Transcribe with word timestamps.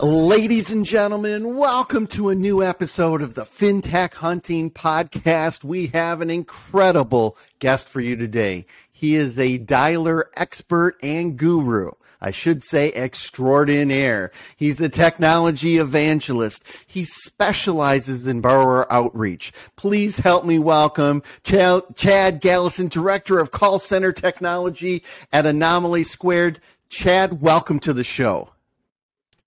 Ladies 0.00 0.70
and 0.70 0.86
gentlemen, 0.86 1.54
welcome 1.54 2.06
to 2.08 2.30
a 2.30 2.34
new 2.34 2.62
episode 2.62 3.20
of 3.20 3.34
the 3.34 3.42
FinTech 3.42 4.14
Hunting 4.14 4.70
Podcast. 4.70 5.64
We 5.64 5.88
have 5.88 6.22
an 6.22 6.30
incredible 6.30 7.36
guest 7.58 7.90
for 7.90 8.00
you 8.00 8.16
today. 8.16 8.64
He 8.90 9.16
is 9.16 9.38
a 9.38 9.58
dialer 9.58 10.24
expert 10.34 10.96
and 11.02 11.36
guru. 11.36 11.90
I 12.22 12.30
should 12.30 12.64
say 12.64 12.90
extraordinaire. 12.92 14.32
He's 14.56 14.80
a 14.80 14.88
technology 14.88 15.76
evangelist. 15.76 16.64
He 16.86 17.04
specializes 17.04 18.26
in 18.26 18.40
borrower 18.40 18.90
outreach. 18.90 19.52
Please 19.76 20.16
help 20.16 20.46
me 20.46 20.58
welcome 20.58 21.22
Chad, 21.44 21.82
Chad 21.96 22.40
Gallison, 22.40 22.88
Director 22.88 23.38
of 23.38 23.50
Call 23.50 23.78
Center 23.78 24.12
Technology 24.12 25.04
at 25.32 25.44
Anomaly 25.44 26.04
Squared. 26.04 26.60
Chad, 26.88 27.42
welcome 27.42 27.78
to 27.80 27.92
the 27.92 28.04
show. 28.04 28.51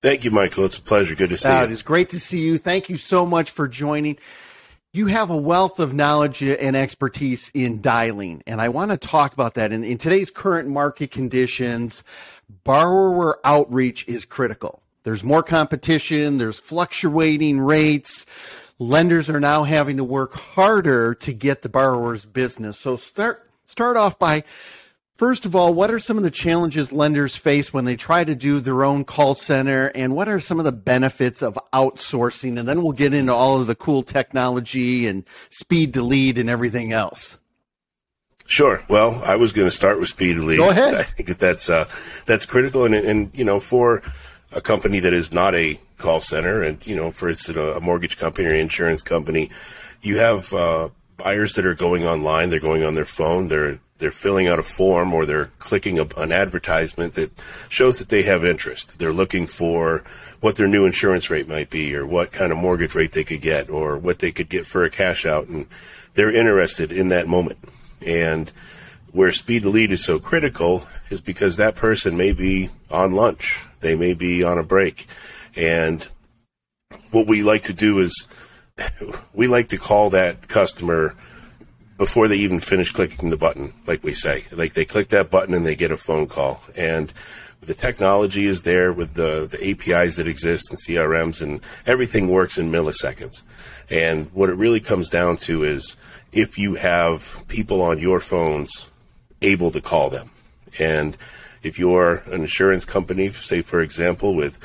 Thank 0.05 0.23
you, 0.23 0.29
Michael. 0.29 0.65
It's 0.65 0.77
a 0.77 0.83
pleasure. 0.83 1.15
Good 1.15 1.31
to 1.31 1.37
see 1.37 1.49
Uh, 1.49 1.61
you. 1.61 1.65
It 1.65 1.71
is 1.71 1.81
great 1.81 2.09
to 2.09 2.19
see 2.19 2.37
you. 2.37 2.59
Thank 2.59 2.89
you 2.89 2.95
so 2.95 3.25
much 3.25 3.49
for 3.49 3.67
joining. 3.67 4.19
You 4.93 5.07
have 5.07 5.31
a 5.31 5.35
wealth 5.35 5.79
of 5.79 5.95
knowledge 5.95 6.43
and 6.43 6.75
expertise 6.75 7.49
in 7.55 7.81
dialing, 7.81 8.43
and 8.45 8.61
I 8.61 8.69
want 8.69 8.91
to 8.91 8.97
talk 8.97 9.33
about 9.33 9.55
that. 9.55 9.71
In, 9.71 9.83
in 9.83 9.97
today's 9.97 10.29
current 10.29 10.69
market 10.69 11.09
conditions, 11.09 12.03
borrower 12.63 13.39
outreach 13.43 14.07
is 14.07 14.25
critical. 14.25 14.83
There's 15.01 15.23
more 15.23 15.41
competition, 15.41 16.37
there's 16.37 16.59
fluctuating 16.59 17.59
rates. 17.59 18.27
Lenders 18.77 19.27
are 19.27 19.39
now 19.39 19.63
having 19.63 19.97
to 19.97 20.03
work 20.03 20.33
harder 20.33 21.15
to 21.15 21.33
get 21.33 21.63
the 21.63 21.69
borrower's 21.69 22.27
business. 22.27 22.77
So 22.77 22.95
start 22.95 23.49
start 23.65 23.97
off 23.97 24.19
by 24.19 24.43
First 25.15 25.45
of 25.45 25.55
all, 25.55 25.73
what 25.73 25.91
are 25.91 25.99
some 25.99 26.17
of 26.17 26.23
the 26.23 26.31
challenges 26.31 26.91
lenders 26.91 27.37
face 27.37 27.73
when 27.73 27.85
they 27.85 27.95
try 27.95 28.25
to 28.25 28.35
do 28.35 28.59
their 28.59 28.83
own 28.83 29.05
call 29.05 29.33
center, 29.33 29.89
and 29.95 30.13
what 30.13 30.27
are 30.27 30.41
some 30.41 30.59
of 30.59 30.65
the 30.65 30.73
benefits 30.73 31.41
of 31.41 31.57
outsourcing? 31.71 32.59
And 32.59 32.67
then 32.67 32.83
we'll 32.83 32.91
get 32.91 33.13
into 33.13 33.33
all 33.33 33.61
of 33.61 33.67
the 33.67 33.75
cool 33.75 34.03
technology 34.03 35.07
and 35.07 35.23
speed 35.51 35.93
to 35.93 36.01
lead 36.01 36.37
and 36.37 36.49
everything 36.49 36.91
else. 36.91 37.37
Sure. 38.45 38.83
Well, 38.89 39.21
I 39.25 39.37
was 39.37 39.53
going 39.53 39.67
to 39.67 39.75
start 39.75 39.99
with 39.99 40.09
speed 40.09 40.33
to 40.33 40.43
lead. 40.43 40.57
Go 40.57 40.69
ahead. 40.69 40.93
I 40.95 41.03
think 41.03 41.29
that 41.29 41.39
that's 41.39 41.69
uh, 41.69 41.85
that's 42.25 42.45
critical, 42.45 42.83
and 42.83 42.93
and 42.93 43.31
you 43.33 43.45
know 43.45 43.61
for 43.61 44.01
a 44.51 44.59
company 44.59 44.99
that 44.99 45.13
is 45.13 45.31
not 45.31 45.55
a 45.55 45.79
call 45.97 46.19
center, 46.19 46.61
and 46.61 46.85
you 46.85 46.95
know 46.95 47.09
for 47.09 47.29
instance 47.29 47.57
a 47.57 47.79
mortgage 47.79 48.17
company 48.17 48.49
or 48.49 48.53
insurance 48.53 49.01
company, 49.01 49.49
you 50.01 50.17
have 50.17 50.51
uh, 50.53 50.89
buyers 51.15 51.53
that 51.53 51.65
are 51.65 51.73
going 51.73 52.05
online. 52.05 52.49
They're 52.49 52.59
going 52.59 52.83
on 52.83 52.95
their 52.95 53.05
phone. 53.05 53.47
They're 53.47 53.79
they're 53.97 54.11
filling 54.11 54.47
out 54.47 54.59
a 54.59 54.63
form 54.63 55.13
or 55.13 55.25
they're 55.25 55.51
clicking 55.59 55.99
a, 55.99 56.07
an 56.17 56.31
advertisement 56.31 57.13
that 57.13 57.31
shows 57.69 57.99
that 57.99 58.09
they 58.09 58.23
have 58.23 58.43
interest. 58.43 58.99
They're 58.99 59.13
looking 59.13 59.45
for 59.45 60.03
what 60.41 60.57
their 60.57 60.67
new 60.67 60.85
insurance 60.85 61.29
rate 61.29 61.47
might 61.47 61.69
be 61.69 61.95
or 61.95 62.05
what 62.05 62.31
kind 62.31 62.51
of 62.51 62.57
mortgage 62.57 62.93
rate 62.93 63.13
they 63.13 63.23
could 63.23 63.41
get 63.41 63.69
or 63.69 63.97
what 63.97 64.19
they 64.19 64.31
could 64.31 64.49
get 64.49 64.65
for 64.65 64.83
a 64.83 64.89
cash 64.89 65.25
out. 65.25 65.47
And 65.47 65.67
they're 66.13 66.31
interested 66.31 66.91
in 66.91 67.09
that 67.09 67.27
moment. 67.27 67.59
And 68.05 68.51
where 69.11 69.31
speed 69.31 69.63
to 69.63 69.69
lead 69.69 69.91
is 69.91 70.03
so 70.03 70.19
critical 70.19 70.85
is 71.09 71.21
because 71.21 71.55
that 71.55 71.75
person 71.75 72.17
may 72.17 72.33
be 72.33 72.69
on 72.91 73.13
lunch. 73.13 73.63
They 73.79 73.95
may 73.95 74.13
be 74.13 74.43
on 74.43 74.57
a 74.57 74.63
break. 74.63 75.07
And 75.55 76.05
what 77.11 77.27
we 77.27 77.43
like 77.43 77.63
to 77.63 77.73
do 77.73 77.99
is 77.99 78.27
we 79.33 79.47
like 79.47 79.69
to 79.69 79.77
call 79.77 80.09
that 80.09 80.49
customer 80.49 81.15
before 81.97 82.27
they 82.27 82.37
even 82.37 82.59
finish 82.59 82.91
clicking 82.91 83.29
the 83.29 83.37
button, 83.37 83.73
like 83.87 84.03
we 84.03 84.13
say. 84.13 84.43
Like 84.51 84.73
they 84.73 84.85
click 84.85 85.09
that 85.09 85.29
button 85.29 85.53
and 85.53 85.65
they 85.65 85.75
get 85.75 85.91
a 85.91 85.97
phone 85.97 86.27
call. 86.27 86.61
And 86.75 87.11
the 87.61 87.73
technology 87.73 88.45
is 88.45 88.63
there 88.63 88.91
with 88.91 89.13
the, 89.13 89.47
the 89.49 89.71
APIs 89.71 90.17
that 90.17 90.27
exist 90.27 90.69
and 90.69 90.79
CRMs 90.79 91.41
and 91.41 91.61
everything 91.85 92.29
works 92.29 92.57
in 92.57 92.71
milliseconds. 92.71 93.43
And 93.89 94.27
what 94.33 94.49
it 94.49 94.55
really 94.55 94.79
comes 94.79 95.09
down 95.09 95.37
to 95.37 95.63
is 95.63 95.95
if 96.31 96.57
you 96.57 96.75
have 96.75 97.43
people 97.47 97.81
on 97.81 97.99
your 97.99 98.19
phones 98.19 98.87
able 99.41 99.71
to 99.71 99.81
call 99.81 100.09
them. 100.09 100.29
And 100.79 101.15
if 101.63 101.79
you're 101.79 102.23
an 102.27 102.41
insurance 102.41 102.83
company, 102.83 103.31
say 103.31 103.61
for 103.61 103.81
example, 103.81 104.35
with 104.35 104.59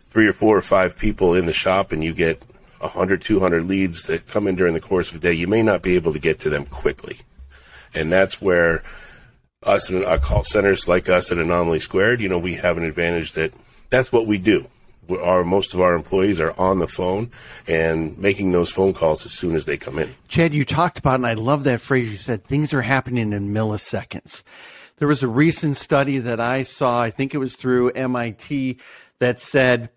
three 0.00 0.26
or 0.26 0.32
four 0.32 0.56
or 0.56 0.62
five 0.62 0.98
people 0.98 1.34
in 1.34 1.46
the 1.46 1.52
shop 1.52 1.92
and 1.92 2.04
you 2.04 2.12
get 2.12 2.42
100, 2.80 3.22
200 3.22 3.64
leads 3.64 4.04
that 4.04 4.26
come 4.26 4.46
in 4.46 4.56
during 4.56 4.74
the 4.74 4.80
course 4.80 5.12
of 5.12 5.20
the 5.20 5.28
day, 5.28 5.32
you 5.32 5.46
may 5.46 5.62
not 5.62 5.82
be 5.82 5.94
able 5.94 6.12
to 6.12 6.18
get 6.18 6.40
to 6.40 6.50
them 6.50 6.64
quickly. 6.66 7.18
And 7.94 8.12
that's 8.12 8.40
where 8.40 8.82
us 9.62 9.88
and 9.88 10.04
our 10.04 10.18
call 10.18 10.42
centers 10.42 10.88
like 10.88 11.08
us 11.08 11.32
at 11.32 11.38
Anomaly 11.38 11.80
Squared, 11.80 12.20
you 12.20 12.28
know, 12.28 12.38
we 12.38 12.54
have 12.54 12.76
an 12.76 12.84
advantage 12.84 13.32
that 13.32 13.52
that's 13.90 14.12
what 14.12 14.26
we 14.26 14.38
do. 14.38 14.66
Our, 15.08 15.44
most 15.44 15.72
of 15.72 15.80
our 15.80 15.94
employees 15.94 16.40
are 16.40 16.52
on 16.58 16.80
the 16.80 16.88
phone 16.88 17.30
and 17.68 18.18
making 18.18 18.50
those 18.50 18.72
phone 18.72 18.92
calls 18.92 19.24
as 19.24 19.32
soon 19.32 19.54
as 19.54 19.64
they 19.64 19.76
come 19.76 19.98
in. 19.98 20.12
Chad, 20.26 20.52
you 20.52 20.64
talked 20.64 20.98
about, 20.98 21.14
and 21.16 21.26
I 21.26 21.34
love 21.34 21.64
that 21.64 21.80
phrase 21.80 22.10
you 22.10 22.18
said, 22.18 22.42
things 22.44 22.74
are 22.74 22.82
happening 22.82 23.32
in 23.32 23.54
milliseconds. 23.54 24.42
There 24.96 25.06
was 25.06 25.22
a 25.22 25.28
recent 25.28 25.76
study 25.76 26.18
that 26.18 26.40
I 26.40 26.64
saw, 26.64 27.02
I 27.02 27.10
think 27.10 27.34
it 27.34 27.38
was 27.38 27.54
through 27.54 27.90
MIT, 27.90 28.78
that 29.20 29.38
said 29.40 29.90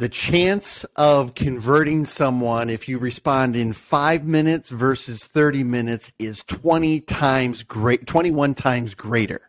the 0.00 0.08
chance 0.08 0.84
of 0.96 1.34
converting 1.34 2.06
someone 2.06 2.70
if 2.70 2.88
you 2.88 2.98
respond 2.98 3.54
in 3.54 3.74
five 3.74 4.26
minutes 4.26 4.70
versus 4.70 5.24
30 5.26 5.62
minutes 5.62 6.10
is 6.18 6.42
20 6.44 7.02
times 7.02 7.62
great, 7.62 8.06
21 8.06 8.54
times 8.54 8.94
greater 8.94 9.42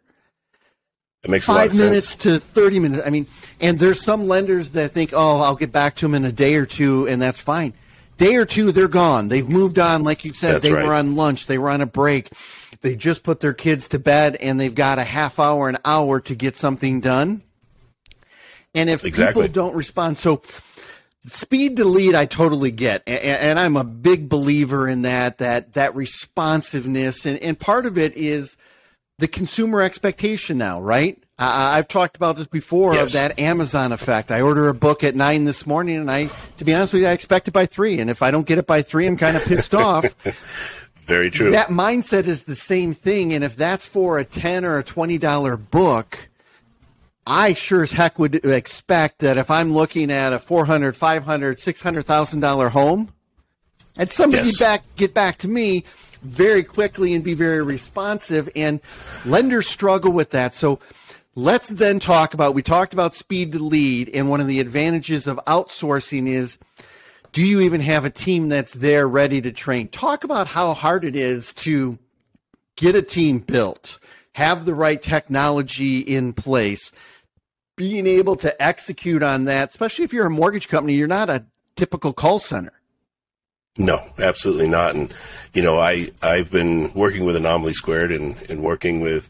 It 1.23 1.29
makes 1.31 1.47
a 1.47 1.53
lot 1.53 1.69
five 1.69 1.79
minutes 1.79 2.17
to 2.17 2.37
30 2.37 2.79
minutes. 2.79 3.03
I 3.05 3.09
mean, 3.09 3.27
and 3.61 3.79
there's 3.79 4.01
some 4.01 4.27
lenders 4.27 4.71
that 4.71 4.91
think, 4.91 5.13
oh, 5.13 5.39
I'll 5.39 5.55
get 5.55 5.71
back 5.71 5.95
to 5.95 6.05
them 6.05 6.15
in 6.15 6.25
a 6.25 6.33
day 6.33 6.55
or 6.55 6.65
two, 6.65 7.07
and 7.07 7.21
that's 7.21 7.39
fine. 7.39 7.73
Day 8.17 8.35
or 8.35 8.45
two, 8.45 8.73
they're 8.73 8.89
gone. 8.89 9.29
They've 9.29 9.47
moved 9.47 9.79
on. 9.79 10.03
Like 10.03 10.25
you 10.25 10.33
said, 10.33 10.55
That's 10.55 10.65
they 10.65 10.73
right. 10.73 10.85
were 10.85 10.93
on 10.93 11.15
lunch, 11.15 11.47
they 11.47 11.57
were 11.57 11.69
on 11.69 11.79
a 11.79 11.85
break. 11.85 12.27
They 12.81 12.97
just 12.97 13.23
put 13.23 13.39
their 13.39 13.53
kids 13.53 13.87
to 13.89 13.99
bed, 13.99 14.35
and 14.35 14.59
they've 14.59 14.75
got 14.75 14.99
a 14.99 15.03
half 15.05 15.39
hour, 15.39 15.69
an 15.69 15.77
hour 15.85 16.19
to 16.19 16.35
get 16.35 16.57
something 16.57 16.99
done. 16.99 17.41
And 18.73 18.89
if 18.89 19.03
Exactly. 19.05 19.43
people 19.47 19.53
don't 19.53 19.75
respond, 19.75 20.17
so 20.17 20.41
speed 21.23 21.77
to 21.77 21.85
lead 21.85 22.15
i 22.15 22.25
totally 22.25 22.71
get. 22.71 23.03
And, 23.05 23.19
and 23.19 23.59
i'm 23.59 23.77
a 23.77 23.83
big 23.83 24.27
believer 24.27 24.87
in 24.87 25.03
that 25.03 25.37
that 25.37 25.73
that 25.73 25.95
responsiveness. 25.95 27.25
And, 27.25 27.37
and 27.39 27.59
part 27.59 27.85
of 27.85 27.97
it 27.97 28.15
is 28.15 28.57
the 29.19 29.27
consumer 29.27 29.81
expectation 29.81 30.57
now 30.57 30.81
right? 30.81 31.21
I, 31.37 31.77
i've 31.77 31.87
talked 31.87 32.15
about 32.15 32.37
this 32.37 32.47
before 32.47 32.97
of 32.97 33.11
that 33.11 33.37
amazon 33.39 33.91
effect. 33.91 34.31
I 34.31 34.41
order 34.41 34.67
a 34.69 34.73
book 34.73 35.03
at 35.03 35.15
nine 35.15 35.43
this 35.43 35.67
morning 35.67 35.97
and 35.97 36.09
i 36.09 36.29
to 36.57 36.65
be 36.65 36.73
honest 36.73 36.93
with 36.93 37.03
you 37.03 37.07
i 37.07 37.11
expect 37.11 37.47
it 37.47 37.51
by 37.51 37.65
three. 37.67 37.99
And 37.99 38.09
if 38.09 38.23
i 38.23 38.31
don't 38.31 38.47
get 38.47 38.57
it 38.57 38.65
by 38.65 38.81
three 38.81 39.05
i'm 39.05 39.17
kind 39.17 39.37
of 39.37 39.43
pissed 39.45 39.75
off. 39.75 40.15
Very 41.03 41.29
true. 41.29 41.51
that 41.51 41.67
mindset 41.67 42.25
is 42.25 42.43
the 42.43 42.55
same 42.55 42.93
thing. 42.93 43.33
And 43.33 43.43
if 43.43 43.55
that's 43.57 43.85
for 43.85 44.17
a 44.17 44.23
10 44.23 44.63
or 44.63 44.77
a 44.77 44.83
20 44.83 45.17
dollar 45.17 45.57
book 45.57 46.29
I 47.25 47.53
sure 47.53 47.83
as 47.83 47.91
heck 47.91 48.17
would 48.17 48.43
expect 48.45 49.19
that 49.19 49.37
if 49.37 49.51
I'm 49.51 49.73
looking 49.73 50.11
at 50.11 50.33
a 50.33 50.39
400, 50.39 50.95
500, 50.95 51.59
600,000 51.59 52.39
dollar 52.39 52.69
home, 52.69 53.13
and 53.97 54.11
somebody 54.11 54.47
Yes. 54.47 54.59
back 54.59 54.83
get 54.95 55.13
back 55.13 55.37
to 55.37 55.47
me 55.47 55.83
very 56.23 56.63
quickly 56.63 57.13
and 57.13 57.23
be 57.23 57.33
very 57.33 57.61
responsive 57.61 58.49
and 58.55 58.79
lenders 59.25 59.67
struggle 59.67 60.11
with 60.11 60.29
that. 60.31 60.55
So 60.55 60.79
let's 61.35 61.69
then 61.69 61.99
talk 61.99 62.33
about 62.33 62.53
we 62.53 62.61
talked 62.63 62.93
about 62.93 63.13
speed 63.13 63.51
to 63.53 63.59
lead 63.63 64.09
and 64.09 64.29
one 64.29 64.41
of 64.41 64.47
the 64.47 64.59
advantages 64.59 65.27
of 65.27 65.39
outsourcing 65.47 66.27
is 66.27 66.57
do 67.31 67.41
you 67.41 67.61
even 67.61 67.81
have 67.81 68.03
a 68.03 68.09
team 68.09 68.49
that's 68.49 68.73
there 68.73 69.07
ready 69.07 69.41
to 69.41 69.51
train? 69.51 69.87
Talk 69.87 70.23
about 70.23 70.47
how 70.47 70.73
hard 70.73 71.05
it 71.05 71.15
is 71.15 71.53
to 71.55 71.97
get 72.75 72.93
a 72.95 73.01
team 73.01 73.39
built, 73.39 73.99
have 74.33 74.65
the 74.65 74.73
right 74.73 75.01
technology 75.01 75.99
in 75.99 76.33
place, 76.33 76.91
being 77.75 78.07
able 78.07 78.35
to 78.37 78.61
execute 78.61 79.23
on 79.23 79.45
that, 79.45 79.69
especially 79.69 80.05
if 80.05 80.13
you're 80.13 80.27
a 80.27 80.31
mortgage 80.31 80.67
company, 80.67 80.93
you're 80.93 81.07
not 81.07 81.29
a 81.29 81.45
typical 81.75 82.13
call 82.13 82.39
center. 82.39 82.73
No, 83.77 83.99
absolutely 84.19 84.67
not. 84.67 84.95
And 84.95 85.13
you 85.53 85.63
know, 85.63 85.79
I 85.79 86.11
I've 86.21 86.51
been 86.51 86.93
working 86.93 87.25
with 87.25 87.35
Anomaly 87.35 87.73
Squared 87.73 88.11
and 88.11 88.35
and 88.49 88.61
working 88.61 88.99
with 88.99 89.29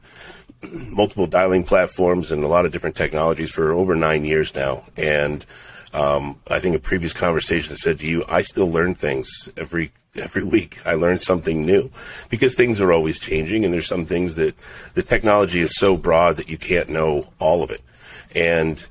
multiple 0.74 1.28
dialing 1.28 1.64
platforms 1.64 2.32
and 2.32 2.44
a 2.44 2.48
lot 2.48 2.66
of 2.66 2.72
different 2.72 2.96
technologies 2.96 3.52
for 3.52 3.72
over 3.72 3.96
nine 3.96 4.26
years 4.26 4.54
now. 4.56 4.84
And 4.98 5.46
um, 5.94 6.38
I 6.50 6.60
think 6.60 6.76
a 6.76 6.80
previous 6.80 7.14
conversation 7.14 7.76
said 7.76 8.00
to 8.00 8.08
you, 8.08 8.24
I 8.30 8.42
still 8.42 8.70
learn 8.72 8.96
things 8.96 9.50
every 9.58 9.92
every 10.16 10.44
week. 10.44 10.80
I 10.86 10.96
learn 10.96 11.18
something 11.18 11.66
new 11.66 11.90
because 12.30 12.56
things 12.56 12.82
are 12.82 12.92
always 12.94 13.20
changing, 13.20 13.64
and 13.64 13.74
there's 13.74 13.88
some 13.88 14.06
things 14.06 14.36
that 14.36 14.56
the 14.94 15.04
technology 15.04 15.60
is 15.60 15.76
so 15.78 15.98
broad 15.98 16.38
that 16.38 16.50
you 16.50 16.58
can't 16.58 16.90
know 16.90 17.28
all 17.40 17.64
of 17.64 17.72
it. 17.72 17.82
And 18.36 18.86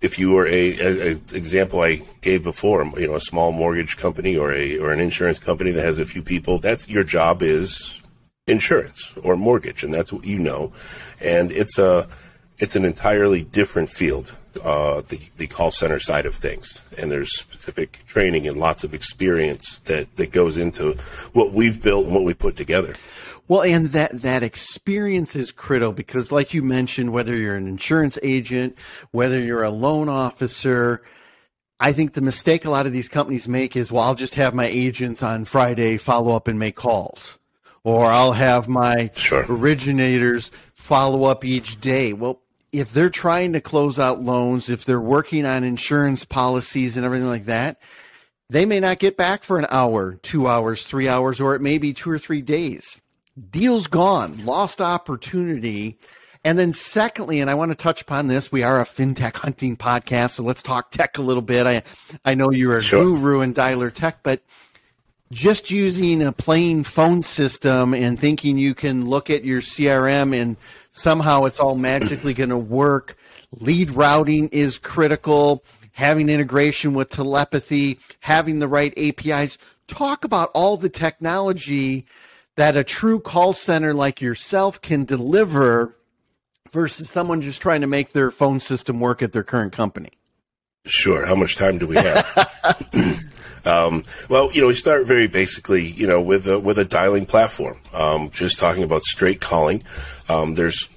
if 0.00 0.18
you 0.18 0.32
were 0.32 0.46
a, 0.46 0.78
a, 0.78 1.08
a 1.08 1.10
example 1.32 1.80
I 1.80 2.02
gave 2.22 2.42
before, 2.42 2.84
you 2.98 3.06
know, 3.06 3.14
a 3.14 3.20
small 3.20 3.52
mortgage 3.52 3.96
company 3.96 4.36
or 4.36 4.52
a 4.52 4.78
or 4.78 4.92
an 4.92 5.00
insurance 5.00 5.38
company 5.38 5.70
that 5.70 5.84
has 5.84 5.98
a 5.98 6.04
few 6.04 6.22
people, 6.22 6.58
that's 6.58 6.88
your 6.88 7.04
job 7.04 7.42
is 7.42 8.02
insurance 8.46 9.16
or 9.22 9.36
mortgage, 9.36 9.84
and 9.84 9.92
that's 9.92 10.12
what 10.12 10.24
you 10.24 10.38
know. 10.38 10.72
And 11.20 11.52
it's 11.52 11.78
a 11.78 12.08
it's 12.58 12.76
an 12.76 12.84
entirely 12.84 13.44
different 13.44 13.88
field, 13.88 14.36
uh, 14.62 15.00
the 15.02 15.18
the 15.36 15.46
call 15.46 15.70
center 15.70 15.98
side 15.98 16.26
of 16.26 16.34
things, 16.34 16.82
and 16.98 17.10
there's 17.10 17.38
specific 17.38 18.04
training 18.06 18.46
and 18.46 18.56
lots 18.56 18.84
of 18.84 18.94
experience 18.94 19.78
that 19.80 20.14
that 20.16 20.32
goes 20.32 20.56
into 20.56 20.96
what 21.32 21.52
we've 21.52 21.82
built 21.82 22.06
and 22.06 22.14
what 22.14 22.24
we 22.24 22.34
put 22.34 22.56
together. 22.56 22.94
Well, 23.48 23.62
and 23.62 23.86
that, 23.86 24.22
that 24.22 24.42
experience 24.42 25.34
is 25.34 25.50
critical 25.50 25.92
because, 25.92 26.30
like 26.30 26.54
you 26.54 26.62
mentioned, 26.62 27.12
whether 27.12 27.36
you're 27.36 27.56
an 27.56 27.66
insurance 27.66 28.16
agent, 28.22 28.78
whether 29.10 29.40
you're 29.40 29.64
a 29.64 29.70
loan 29.70 30.08
officer, 30.08 31.02
I 31.80 31.92
think 31.92 32.12
the 32.12 32.20
mistake 32.20 32.64
a 32.64 32.70
lot 32.70 32.86
of 32.86 32.92
these 32.92 33.08
companies 33.08 33.48
make 33.48 33.74
is, 33.74 33.90
well, 33.90 34.04
I'll 34.04 34.14
just 34.14 34.36
have 34.36 34.54
my 34.54 34.66
agents 34.66 35.22
on 35.22 35.44
Friday 35.44 35.96
follow 35.96 36.36
up 36.36 36.46
and 36.46 36.58
make 36.58 36.76
calls. 36.76 37.38
Or 37.84 38.06
I'll 38.06 38.32
have 38.32 38.68
my 38.68 39.10
sure. 39.16 39.44
originators 39.48 40.52
follow 40.72 41.24
up 41.24 41.44
each 41.44 41.80
day. 41.80 42.12
Well, 42.12 42.40
if 42.72 42.92
they're 42.92 43.10
trying 43.10 43.52
to 43.52 43.60
close 43.60 43.98
out 43.98 44.22
loans, 44.22 44.68
if 44.68 44.84
they're 44.84 45.00
working 45.00 45.44
on 45.46 45.62
insurance 45.62 46.24
policies 46.24 46.96
and 46.96 47.04
everything 47.04 47.28
like 47.28 47.44
that, 47.46 47.80
they 48.48 48.66
may 48.66 48.80
not 48.80 48.98
get 48.98 49.16
back 49.16 49.44
for 49.44 49.58
an 49.58 49.66
hour, 49.70 50.14
two 50.22 50.46
hours, 50.46 50.84
three 50.84 51.08
hours, 51.08 51.40
or 51.40 51.54
it 51.54 51.62
may 51.62 51.78
be 51.78 51.92
two 51.92 52.10
or 52.10 52.18
three 52.18 52.42
days 52.42 53.00
Deal's 53.50 53.86
gone, 53.86 54.44
lost 54.44 54.80
opportunity. 54.80 55.98
And 56.44 56.58
then, 56.58 56.72
secondly, 56.72 57.40
and 57.40 57.48
I 57.48 57.54
want 57.54 57.70
to 57.70 57.76
touch 57.76 58.02
upon 58.02 58.26
this, 58.26 58.50
we 58.50 58.62
are 58.62 58.80
a 58.80 58.84
fintech 58.84 59.36
hunting 59.36 59.76
podcast, 59.76 60.32
so 60.32 60.42
let's 60.42 60.62
talk 60.62 60.90
tech 60.90 61.16
a 61.16 61.22
little 61.22 61.42
bit. 61.42 61.66
I 61.66 61.82
I 62.24 62.34
know 62.34 62.50
you're 62.50 62.76
a 62.76 62.82
sure. 62.82 63.04
guru 63.04 63.40
in 63.40 63.54
dialer 63.54 63.92
tech, 63.92 64.18
but 64.22 64.42
just 65.30 65.70
using 65.70 66.20
a 66.20 66.32
plain 66.32 66.84
phone 66.84 67.22
system 67.22 67.94
and 67.94 68.18
thinking 68.18 68.58
you 68.58 68.74
can 68.74 69.08
look 69.08 69.30
at 69.30 69.44
your 69.44 69.60
CRM 69.60 70.34
and 70.38 70.56
somehow 70.92 71.44
it's 71.44 71.58
all 71.58 71.74
magically 71.74 72.34
going 72.34 72.50
to 72.50 72.58
work. 72.58 73.16
Lead 73.58 73.90
routing 73.90 74.48
is 74.50 74.78
critical. 74.78 75.64
Having 75.94 76.30
integration 76.30 76.94
with 76.94 77.10
telephony, 77.10 77.98
having 78.20 78.60
the 78.60 78.68
right 78.68 78.96
APIs. 78.96 79.58
Talk 79.88 80.24
about 80.24 80.50
all 80.54 80.76
the 80.76 80.88
technology 80.88 82.06
that 82.56 82.76
a 82.76 82.84
true 82.84 83.18
call 83.18 83.52
center 83.52 83.92
like 83.92 84.20
yourself 84.20 84.80
can 84.80 85.04
deliver 85.04 85.96
versus 86.70 87.10
someone 87.10 87.42
just 87.42 87.60
trying 87.60 87.82
to 87.82 87.86
make 87.86 88.12
their 88.12 88.30
phone 88.30 88.60
system 88.60 89.00
work 89.00 89.22
at 89.22 89.32
their 89.32 89.42
current 89.42 89.72
company? 89.72 90.10
Sure. 90.84 91.24
How 91.26 91.34
much 91.34 91.56
time 91.56 91.78
do 91.78 91.86
we 91.86 91.96
have? 91.96 92.50
um, 93.64 94.04
well, 94.28 94.50
you 94.52 94.60
know, 94.60 94.66
we 94.66 94.74
start 94.74 95.06
very 95.06 95.28
basically, 95.28 95.84
you 95.84 96.06
know, 96.06 96.20
with 96.20 96.46
a, 96.48 96.58
with 96.58 96.78
a 96.78 96.84
dialing 96.84 97.24
platform. 97.24 97.80
Um, 97.94 98.30
just 98.30 98.58
talking 98.58 98.82
about 98.82 99.02
straight 99.02 99.40
calling. 99.40 99.82
Um, 100.28 100.54
there's 100.54 100.88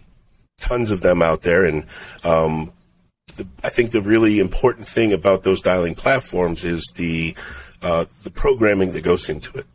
tons 0.59 0.89
of 0.89 1.01
them 1.01 1.21
out 1.21 1.41
there, 1.43 1.65
and 1.65 1.85
um, 2.23 2.71
the, 3.35 3.47
I 3.63 3.69
think 3.69 3.91
the 3.91 4.01
really 4.01 4.39
important 4.39 4.87
thing 4.87 5.13
about 5.13 5.43
those 5.43 5.61
dialing 5.61 5.93
platforms 5.93 6.63
is 6.63 6.83
the 6.95 7.35
uh, 7.83 8.05
the 8.23 8.31
programming 8.31 8.93
that 8.93 9.03
goes 9.03 9.29
into 9.29 9.59
it. 9.59 9.65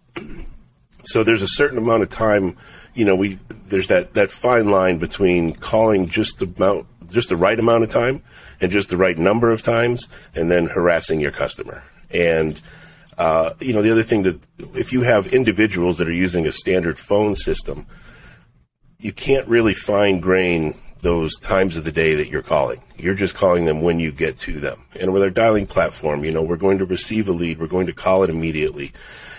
So 1.04 1.22
there's 1.22 1.42
a 1.42 1.48
certain 1.48 1.78
amount 1.78 2.02
of 2.02 2.08
time, 2.08 2.56
you 2.94 3.04
know, 3.04 3.14
we 3.14 3.38
there's 3.68 3.88
that 3.88 4.14
that 4.14 4.30
fine 4.30 4.70
line 4.70 4.98
between 4.98 5.52
calling 5.54 6.08
just 6.08 6.42
about 6.42 6.86
just 7.10 7.28
the 7.28 7.36
right 7.36 7.58
amount 7.58 7.84
of 7.84 7.90
time 7.90 8.22
and 8.60 8.70
just 8.70 8.88
the 8.88 8.96
right 8.96 9.16
number 9.16 9.50
of 9.50 9.62
times, 9.62 10.08
and 10.34 10.50
then 10.50 10.66
harassing 10.66 11.20
your 11.20 11.32
customer. 11.32 11.82
And 12.10 12.60
uh, 13.20 13.52
you 13.60 13.74
know, 13.74 13.82
the 13.82 13.92
other 13.92 14.02
thing 14.02 14.22
that 14.22 14.40
if 14.74 14.94
you 14.94 15.02
have 15.02 15.34
individuals 15.34 15.98
that 15.98 16.08
are 16.08 16.12
using 16.12 16.46
a 16.46 16.52
standard 16.52 16.98
phone 16.98 17.36
system, 17.36 17.86
you 18.98 19.12
can't 19.12 19.46
really 19.46 19.74
fine 19.74 20.20
grain 20.20 20.74
those 21.02 21.38
times 21.38 21.76
of 21.76 21.84
the 21.84 21.92
day 21.92 22.14
that 22.14 22.28
you're 22.28 22.40
calling. 22.40 22.80
You're 22.96 23.14
just 23.14 23.34
calling 23.34 23.66
them 23.66 23.82
when 23.82 24.00
you 24.00 24.10
get 24.10 24.38
to 24.40 24.52
them. 24.58 24.84
And 24.98 25.12
with 25.12 25.22
our 25.22 25.30
dialing 25.30 25.66
platform, 25.66 26.24
you 26.24 26.32
know, 26.32 26.42
we're 26.42 26.56
going 26.56 26.78
to 26.78 26.86
receive 26.86 27.28
a 27.28 27.32
lead, 27.32 27.58
we're 27.58 27.66
going 27.66 27.86
to 27.86 27.92
call 27.92 28.22
it 28.22 28.30
immediately. 28.30 28.92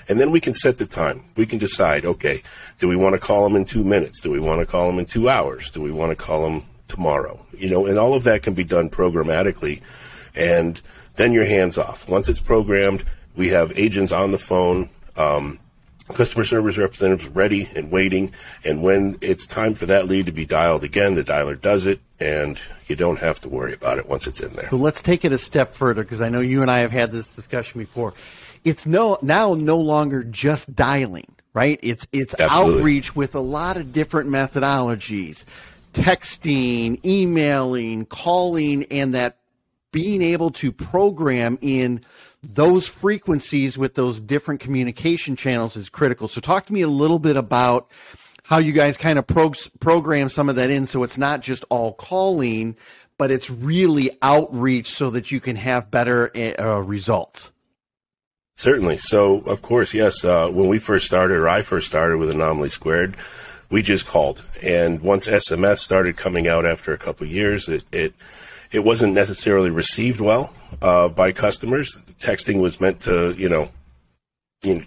And 0.07 0.19
then 0.19 0.29
we 0.29 0.39
can 0.39 0.53
set 0.53 0.77
the 0.77 0.85
time. 0.85 1.23
We 1.35 1.47
can 1.47 1.57
decide, 1.57 2.06
okay, 2.06 2.41
do 2.77 2.88
we 2.88 2.95
want 2.95 3.13
to 3.13 3.19
call 3.19 3.44
them 3.44 3.56
in 3.56 3.65
two 3.65 3.83
minutes? 3.83 4.19
Do 4.21 4.29
we 4.29 4.39
want 4.39 4.59
to 4.59 4.65
call 4.65 4.88
them 4.88 5.00
in 5.00 5.06
two 5.06 5.29
hours? 5.29 5.71
Do 5.71 5.81
we 5.81 5.91
want 5.91 6.15
to 6.15 6.23
call 6.23 6.44
them 6.44 6.63
tomorrow? 6.91 7.43
You 7.57 7.69
know, 7.69 7.85
and 7.85 7.97
all 7.97 8.13
of 8.13 8.23
that 8.25 8.43
can 8.43 8.53
be 8.53 8.63
done 8.63 8.89
programmatically. 8.89 9.81
And 10.35 10.81
then 11.15 11.33
you're 11.33 11.45
hands 11.45 11.77
off. 11.77 12.07
Once 12.07 12.29
it's 12.29 12.39
programmed, 12.39 13.03
we 13.35 13.49
have 13.49 13.77
agents 13.77 14.11
on 14.11 14.31
the 14.31 14.38
phone, 14.38 14.89
um, 15.17 15.59
customer 16.09 16.43
service 16.43 16.77
representatives 16.77 17.27
ready 17.29 17.69
and 17.75 17.91
waiting. 17.91 18.31
And 18.63 18.83
when 18.83 19.17
it's 19.21 19.45
time 19.45 19.73
for 19.73 19.85
that 19.88 20.07
lead 20.07 20.25
to 20.27 20.31
be 20.31 20.45
dialed 20.45 20.83
again, 20.83 21.15
the 21.15 21.23
dialer 21.23 21.59
does 21.59 21.85
it, 21.85 21.99
and 22.19 22.59
you 22.88 22.95
don't 22.95 23.19
have 23.19 23.39
to 23.41 23.49
worry 23.49 23.73
about 23.73 23.97
it 23.97 24.07
once 24.07 24.27
it's 24.27 24.41
in 24.41 24.53
there. 24.53 24.69
So 24.69 24.77
let's 24.77 25.01
take 25.01 25.25
it 25.25 25.31
a 25.31 25.37
step 25.37 25.73
further 25.73 26.03
because 26.03 26.21
I 26.21 26.29
know 26.29 26.41
you 26.41 26.61
and 26.61 26.69
I 26.69 26.79
have 26.79 26.91
had 26.91 27.11
this 27.11 27.35
discussion 27.35 27.79
before 27.79 28.13
it's 28.63 28.85
no 28.85 29.17
now 29.21 29.53
no 29.53 29.77
longer 29.77 30.23
just 30.23 30.75
dialing, 30.75 31.27
right? 31.53 31.79
It's 31.81 32.05
it's 32.11 32.39
Absolutely. 32.39 32.79
outreach 32.79 33.15
with 33.15 33.35
a 33.35 33.39
lot 33.39 33.77
of 33.77 33.91
different 33.91 34.29
methodologies. 34.29 35.45
Texting, 35.93 37.03
emailing, 37.05 38.05
calling 38.05 38.85
and 38.91 39.13
that 39.13 39.38
being 39.91 40.21
able 40.21 40.51
to 40.51 40.71
program 40.71 41.57
in 41.61 42.01
those 42.43 42.88
frequencies 42.88 43.77
with 43.77 43.95
those 43.95 44.21
different 44.21 44.59
communication 44.59 45.35
channels 45.35 45.75
is 45.75 45.89
critical. 45.89 46.27
So 46.27 46.41
talk 46.41 46.65
to 46.67 46.73
me 46.73 46.81
a 46.81 46.88
little 46.88 47.19
bit 47.19 47.35
about 47.35 47.89
how 48.43 48.57
you 48.57 48.71
guys 48.71 48.97
kind 48.97 49.19
of 49.19 49.27
pro- 49.27 49.53
program 49.79 50.29
some 50.29 50.49
of 50.49 50.55
that 50.55 50.69
in 50.69 50.85
so 50.85 51.03
it's 51.03 51.17
not 51.17 51.41
just 51.41 51.63
all 51.69 51.94
calling, 51.94 52.75
but 53.17 53.31
it's 53.31 53.49
really 53.49 54.11
outreach 54.21 54.87
so 54.87 55.11
that 55.11 55.31
you 55.31 55.39
can 55.39 55.55
have 55.55 55.91
better 55.91 56.31
uh, 56.59 56.81
results. 56.81 57.51
Certainly. 58.55 58.97
So, 58.97 59.39
of 59.41 59.61
course, 59.61 59.94
yes. 59.94 60.25
Uh, 60.25 60.49
when 60.49 60.67
we 60.67 60.79
first 60.79 61.05
started, 61.05 61.37
or 61.37 61.47
I 61.47 61.61
first 61.61 61.87
started 61.87 62.17
with 62.17 62.29
Anomaly 62.29 62.69
Squared, 62.69 63.15
we 63.71 63.81
just 63.81 64.06
called. 64.06 64.44
And 64.62 65.01
once 65.01 65.27
SMS 65.27 65.79
started 65.79 66.18
coming 66.18 66.47
out 66.47 66.65
after 66.65 66.94
a 66.94 66.97
couple 66.97 67.25
of 67.25 67.31
years, 67.31 67.68
it 67.68 67.83
it, 67.91 68.13
it 68.71 68.83
wasn't 68.83 69.13
necessarily 69.13 69.71
received 69.71 70.19
well 70.19 70.53
uh, 70.81 71.07
by 71.09 71.31
customers. 71.31 72.03
Texting 72.19 72.62
was 72.62 72.79
meant 72.79 73.01
to, 73.01 73.33
you 73.33 73.50
know, 73.50 73.69
you 74.62 74.83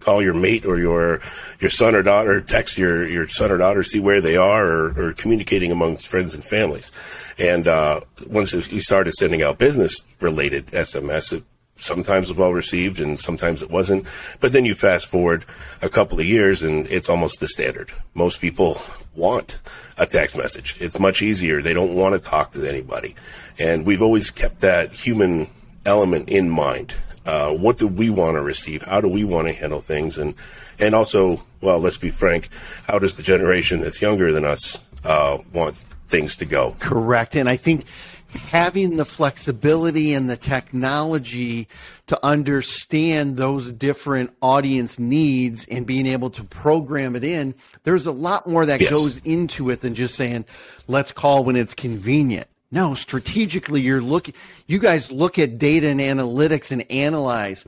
call 0.00 0.20
your 0.20 0.34
mate 0.34 0.64
or 0.64 0.78
your 0.78 1.20
your 1.60 1.70
son 1.70 1.94
or 1.94 2.02
daughter, 2.02 2.40
text 2.40 2.76
your 2.76 3.06
your 3.06 3.28
son 3.28 3.52
or 3.52 3.58
daughter, 3.58 3.82
see 3.82 4.00
where 4.00 4.20
they 4.20 4.36
are, 4.36 4.66
or, 4.66 5.08
or 5.08 5.12
communicating 5.12 5.70
amongst 5.70 6.08
friends 6.08 6.34
and 6.34 6.42
families. 6.42 6.90
And 7.38 7.68
uh, 7.68 8.00
once 8.26 8.54
we 8.54 8.80
started 8.80 9.12
sending 9.12 9.42
out 9.42 9.58
business 9.58 10.02
related 10.20 10.66
SMS, 10.68 11.32
it 11.32 11.44
sometimes 11.82 12.28
was 12.28 12.38
well 12.38 12.52
received 12.52 13.00
and 13.00 13.18
sometimes 13.18 13.62
it 13.62 13.70
wasn't. 13.70 14.06
But 14.40 14.52
then 14.52 14.64
you 14.64 14.74
fast 14.74 15.06
forward 15.06 15.44
a 15.80 15.88
couple 15.88 16.20
of 16.20 16.26
years 16.26 16.62
and 16.62 16.86
it's 16.86 17.08
almost 17.08 17.40
the 17.40 17.48
standard. 17.48 17.90
Most 18.14 18.40
people 18.40 18.80
want 19.14 19.60
a 19.98 20.06
text 20.06 20.36
message. 20.36 20.76
It's 20.80 20.98
much 20.98 21.22
easier. 21.22 21.60
They 21.60 21.74
don't 21.74 21.94
want 21.94 22.14
to 22.14 22.28
talk 22.28 22.52
to 22.52 22.68
anybody. 22.68 23.14
And 23.58 23.84
we've 23.84 24.02
always 24.02 24.30
kept 24.30 24.60
that 24.60 24.92
human 24.92 25.48
element 25.84 26.28
in 26.28 26.48
mind. 26.48 26.96
Uh, 27.24 27.52
what 27.52 27.78
do 27.78 27.86
we 27.86 28.10
want 28.10 28.36
to 28.36 28.42
receive? 28.42 28.82
How 28.82 29.00
do 29.00 29.08
we 29.08 29.24
want 29.24 29.46
to 29.48 29.52
handle 29.52 29.80
things? 29.80 30.18
And, 30.18 30.34
and 30.78 30.94
also, 30.94 31.42
well, 31.60 31.78
let's 31.78 31.98
be 31.98 32.10
frank, 32.10 32.48
how 32.86 32.98
does 32.98 33.16
the 33.16 33.22
generation 33.22 33.80
that's 33.80 34.02
younger 34.02 34.32
than 34.32 34.44
us, 34.44 34.84
uh, 35.04 35.38
want 35.52 35.76
things 36.08 36.36
to 36.36 36.44
go? 36.44 36.74
Correct. 36.80 37.36
And 37.36 37.48
I 37.48 37.56
think, 37.56 37.86
having 38.32 38.96
the 38.96 39.04
flexibility 39.04 40.14
and 40.14 40.28
the 40.28 40.36
technology 40.36 41.68
to 42.06 42.18
understand 42.24 43.36
those 43.36 43.72
different 43.72 44.34
audience 44.40 44.98
needs 44.98 45.66
and 45.70 45.86
being 45.86 46.06
able 46.06 46.30
to 46.30 46.44
program 46.44 47.14
it 47.16 47.24
in, 47.24 47.54
there's 47.84 48.06
a 48.06 48.12
lot 48.12 48.46
more 48.46 48.66
that 48.66 48.80
yes. 48.80 48.90
goes 48.90 49.18
into 49.18 49.70
it 49.70 49.80
than 49.80 49.94
just 49.94 50.14
saying, 50.14 50.44
let's 50.88 51.12
call 51.12 51.44
when 51.44 51.56
it's 51.56 51.74
convenient. 51.74 52.46
No, 52.70 52.94
strategically, 52.94 53.82
you're 53.82 54.00
looking, 54.00 54.34
you 54.66 54.78
guys 54.78 55.12
look 55.12 55.38
at 55.38 55.58
data 55.58 55.88
and 55.88 56.00
analytics 56.00 56.70
and 56.70 56.90
analyze 56.90 57.64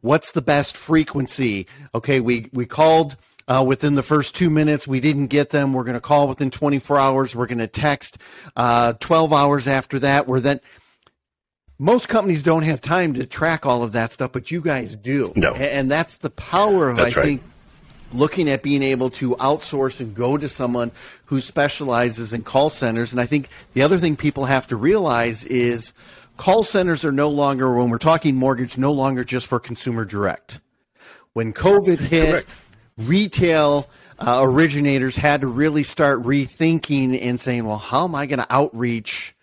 what's 0.00 0.32
the 0.32 0.40
best 0.40 0.76
frequency. 0.76 1.66
Okay, 1.94 2.20
we, 2.20 2.48
we 2.52 2.64
called 2.64 3.16
uh, 3.48 3.64
within 3.66 3.94
the 3.94 4.02
first 4.02 4.34
two 4.34 4.50
minutes. 4.50 4.86
We 4.86 5.00
didn't 5.00 5.28
get 5.28 5.50
them. 5.50 5.72
We're 5.72 5.84
going 5.84 5.94
to 5.94 6.00
call 6.00 6.28
within 6.28 6.50
24 6.50 6.98
hours. 6.98 7.36
We're 7.36 7.46
going 7.46 7.58
to 7.58 7.66
text 7.66 8.18
uh, 8.56 8.94
12 8.94 9.32
hours 9.32 9.66
after 9.66 9.98
that. 10.00 10.26
We're 10.26 10.40
then. 10.40 10.60
Most 11.78 12.08
companies 12.08 12.42
don't 12.42 12.62
have 12.62 12.80
time 12.80 13.12
to 13.14 13.26
track 13.26 13.66
all 13.66 13.82
of 13.82 13.92
that 13.92 14.10
stuff, 14.10 14.32
but 14.32 14.50
you 14.50 14.62
guys 14.62 14.96
do. 14.96 15.34
No. 15.36 15.54
And 15.54 15.90
that's 15.90 16.16
the 16.16 16.30
power 16.30 16.88
of, 16.88 16.96
that's 16.96 17.14
I 17.14 17.20
right. 17.20 17.26
think, 17.26 17.42
looking 18.14 18.48
at 18.48 18.62
being 18.62 18.82
able 18.82 19.10
to 19.10 19.36
outsource 19.36 20.00
and 20.00 20.14
go 20.14 20.38
to 20.38 20.48
someone 20.48 20.90
who 21.26 21.38
specializes 21.38 22.32
in 22.32 22.44
call 22.44 22.70
centers. 22.70 23.12
And 23.12 23.20
I 23.20 23.26
think 23.26 23.50
the 23.74 23.82
other 23.82 23.98
thing 23.98 24.16
people 24.16 24.46
have 24.46 24.66
to 24.68 24.76
realize 24.76 25.44
is 25.44 25.92
call 26.38 26.62
centers 26.62 27.04
are 27.04 27.12
no 27.12 27.28
longer, 27.28 27.74
when 27.74 27.90
we're 27.90 27.98
talking 27.98 28.36
mortgage, 28.36 28.78
no 28.78 28.92
longer 28.92 29.22
just 29.22 29.46
for 29.46 29.60
consumer 29.60 30.06
direct. 30.06 30.60
When 31.34 31.52
COVID 31.52 31.98
hit, 31.98 32.30
Correct 32.30 32.56
retail 32.98 33.88
uh, 34.18 34.40
originators 34.42 35.16
had 35.16 35.42
to 35.42 35.46
really 35.46 35.82
start 35.82 36.22
rethinking 36.22 37.20
and 37.20 37.38
saying, 37.38 37.66
well, 37.66 37.78
how 37.78 38.04
am 38.04 38.14
I 38.14 38.26
going 38.26 38.38
to 38.38 38.46
outreach 38.50 39.34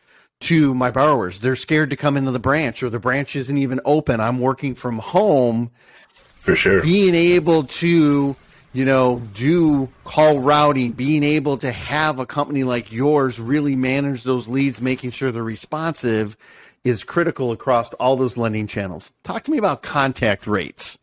to 0.41 0.74
my 0.74 0.91
borrowers? 0.91 1.39
They're 1.39 1.55
scared 1.55 1.91
to 1.91 1.95
come 1.95 2.17
into 2.17 2.31
the 2.31 2.39
branch 2.39 2.81
or 2.81 2.89
the 2.89 3.00
branch 3.00 3.36
isn't 3.36 3.57
even 3.57 3.79
open. 3.86 4.19
I'm 4.19 4.39
working 4.39 4.74
from 4.74 5.00
home. 5.00 5.72
For 6.15 6.55
sure. 6.55 6.81
Being 6.81 7.15
able 7.15 7.63
to, 7.63 8.36
you 8.74 8.86
know, 8.86 9.22
do 9.33 9.88
call 10.03 10.39
routing, 10.39 10.91
being 10.91 11.24
able 11.24 11.57
to 11.60 11.72
have 11.72 12.19
a 12.19 12.25
company 12.25 12.63
like 12.63 12.91
yours 12.91 13.39
really 13.39 13.75
manage 13.75 14.24
those 14.24 14.48
leads, 14.48 14.81
making 14.81 15.12
sure 15.12 15.31
they're 15.31 15.43
responsive 15.43 16.36
is 16.83 17.05
critical 17.05 17.53
across 17.53 17.93
all 17.93 18.17
those 18.17 18.36
lending 18.36 18.67
channels. 18.67 19.13
Talk 19.24 19.43
to 19.43 19.51
me 19.51 19.57
about 19.57 19.83
contact 19.83 20.48
rates 20.48 20.98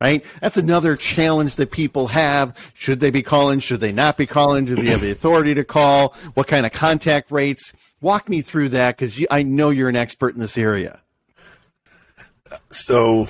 right? 0.00 0.24
That's 0.40 0.56
another 0.56 0.96
challenge 0.96 1.56
that 1.56 1.70
people 1.70 2.08
have. 2.08 2.56
Should 2.74 3.00
they 3.00 3.10
be 3.10 3.22
calling? 3.22 3.60
Should 3.60 3.80
they 3.80 3.92
not 3.92 4.16
be 4.16 4.26
calling? 4.26 4.64
Do 4.64 4.74
they 4.74 4.90
have 4.90 5.00
the 5.00 5.10
authority 5.10 5.54
to 5.54 5.64
call? 5.64 6.14
What 6.34 6.46
kind 6.46 6.66
of 6.66 6.72
contact 6.72 7.30
rates? 7.30 7.72
Walk 8.00 8.28
me 8.28 8.42
through 8.42 8.70
that 8.70 8.96
because 8.96 9.24
I 9.30 9.42
know 9.42 9.70
you're 9.70 9.88
an 9.88 9.96
expert 9.96 10.34
in 10.34 10.40
this 10.40 10.58
area. 10.58 11.00
So, 12.70 13.28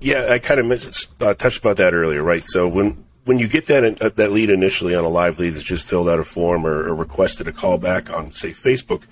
yeah, 0.00 0.28
I 0.30 0.38
kind 0.38 0.60
of 0.60 0.96
uh, 1.20 1.34
touched 1.34 1.60
about 1.60 1.76
that 1.76 1.94
earlier, 1.94 2.22
right? 2.22 2.42
So 2.42 2.68
when 2.68 3.04
when 3.24 3.38
you 3.38 3.46
get 3.46 3.66
that 3.66 4.02
uh, 4.02 4.08
that 4.08 4.32
lead 4.32 4.50
initially 4.50 4.94
on 4.94 5.04
a 5.04 5.08
live 5.08 5.38
lead 5.38 5.50
that's 5.50 5.62
just 5.62 5.86
filled 5.86 6.08
out 6.08 6.18
a 6.18 6.24
form 6.24 6.66
or, 6.66 6.88
or 6.88 6.94
requested 6.94 7.46
a 7.46 7.52
call 7.52 7.78
back 7.78 8.12
on, 8.12 8.32
say, 8.32 8.50
Facebook, 8.50 9.04